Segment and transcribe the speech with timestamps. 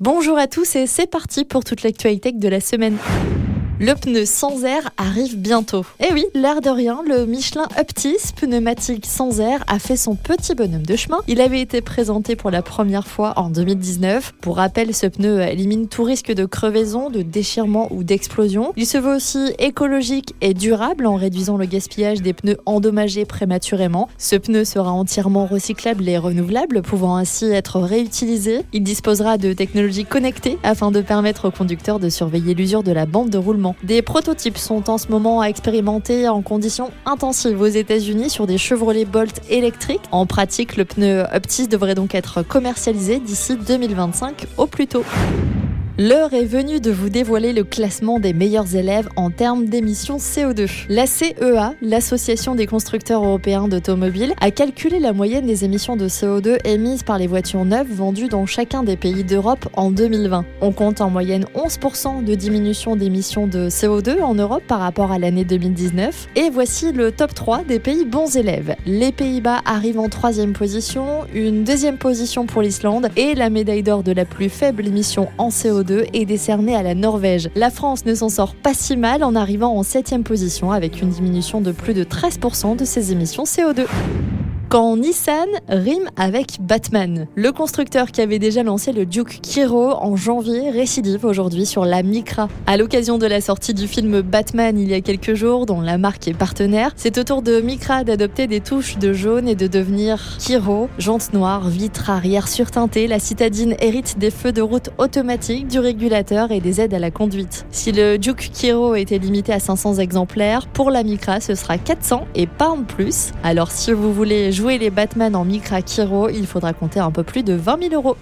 [0.00, 2.96] Bonjour à tous et c'est parti pour toute l'actualité de la semaine.
[3.80, 5.86] Le pneu sans air arrive bientôt.
[6.00, 10.56] Eh oui, l'air de rien, le Michelin Uptis, pneumatique sans air, a fait son petit
[10.56, 11.20] bonhomme de chemin.
[11.28, 14.34] Il avait été présenté pour la première fois en 2019.
[14.40, 18.72] Pour rappel, ce pneu élimine tout risque de crevaison, de déchirement ou d'explosion.
[18.76, 24.08] Il se veut aussi écologique et durable en réduisant le gaspillage des pneus endommagés prématurément.
[24.18, 28.62] Ce pneu sera entièrement recyclable et renouvelable, pouvant ainsi être réutilisé.
[28.72, 33.06] Il disposera de technologies connectées afin de permettre aux conducteurs de surveiller l'usure de la
[33.06, 37.66] bande de roulement des prototypes sont en ce moment à expérimenter en conditions intensives aux
[37.66, 40.02] États-Unis sur des Chevrolet Bolt électriques.
[40.10, 45.04] En pratique, le pneu Optis devrait donc être commercialisé d'ici 2025 au plus tôt.
[46.00, 50.84] L'heure est venue de vous dévoiler le classement des meilleurs élèves en termes d'émissions CO2.
[50.88, 56.64] La CEA, l'Association des constructeurs européens d'automobiles, a calculé la moyenne des émissions de CO2
[56.64, 60.44] émises par les voitures neuves vendues dans chacun des pays d'Europe en 2020.
[60.60, 65.18] On compte en moyenne 11% de diminution d'émissions de CO2 en Europe par rapport à
[65.18, 66.28] l'année 2019.
[66.36, 68.76] Et voici le top 3 des pays bons élèves.
[68.86, 74.04] Les Pays-Bas arrivent en troisième position, une deuxième position pour l'Islande et la médaille d'or
[74.04, 77.50] de la plus faible émission en CO2 est décerné à la Norvège.
[77.54, 81.10] La France ne s'en sort pas si mal en arrivant en 7 position avec une
[81.10, 83.86] diminution de plus de 13% de ses émissions CO2
[84.68, 87.26] quand Nissan rime avec Batman.
[87.36, 92.02] Le constructeur qui avait déjà lancé le Duke Kiro en janvier récidive aujourd'hui sur la
[92.02, 92.48] Micra.
[92.66, 95.96] À l'occasion de la sortie du film Batman il y a quelques jours, dont la
[95.96, 99.66] marque est partenaire, c'est au tour de Micra d'adopter des touches de jaune et de
[99.66, 100.90] devenir Kiro.
[100.98, 106.52] Jantes noires, vitres arrière surteintées, la citadine hérite des feux de route automatiques, du régulateur
[106.52, 107.64] et des aides à la conduite.
[107.70, 112.26] Si le Duke Kiro était limité à 500 exemplaires, pour la Micra ce sera 400
[112.34, 113.30] et pas en plus.
[113.42, 117.22] Alors si vous voulez jouer les Batman en Micra Kiro, il faudra compter un peu
[117.22, 118.16] plus de 20 000 euros.